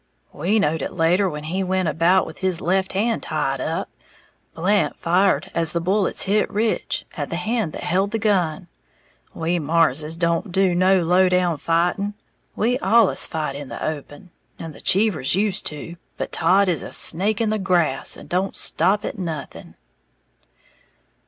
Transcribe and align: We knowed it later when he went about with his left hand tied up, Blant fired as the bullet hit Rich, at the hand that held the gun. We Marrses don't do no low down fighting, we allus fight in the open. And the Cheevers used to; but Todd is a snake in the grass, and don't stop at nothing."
We 0.33 0.57
knowed 0.57 0.81
it 0.81 0.93
later 0.93 1.29
when 1.29 1.43
he 1.43 1.63
went 1.63 1.87
about 1.87 2.25
with 2.25 2.39
his 2.39 2.59
left 2.59 2.93
hand 2.93 3.21
tied 3.21 3.61
up, 3.61 3.87
Blant 4.55 4.97
fired 4.97 5.51
as 5.53 5.73
the 5.73 5.79
bullet 5.79 6.19
hit 6.23 6.49
Rich, 6.49 7.05
at 7.15 7.29
the 7.29 7.35
hand 7.35 7.71
that 7.73 7.83
held 7.83 8.09
the 8.09 8.17
gun. 8.17 8.67
We 9.35 9.59
Marrses 9.59 10.17
don't 10.17 10.51
do 10.51 10.73
no 10.73 11.01
low 11.03 11.29
down 11.29 11.59
fighting, 11.59 12.15
we 12.55 12.79
allus 12.79 13.27
fight 13.27 13.55
in 13.55 13.69
the 13.69 13.85
open. 13.85 14.31
And 14.57 14.73
the 14.73 14.81
Cheevers 14.81 15.35
used 15.35 15.67
to; 15.67 15.97
but 16.17 16.31
Todd 16.31 16.67
is 16.67 16.81
a 16.81 16.93
snake 16.93 17.39
in 17.39 17.51
the 17.51 17.59
grass, 17.59 18.17
and 18.17 18.27
don't 18.27 18.55
stop 18.57 19.05
at 19.05 19.19
nothing." 19.19 19.75